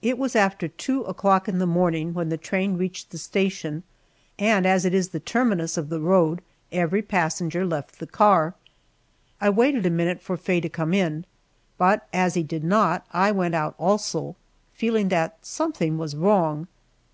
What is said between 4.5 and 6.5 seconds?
as it is the terminus of the road,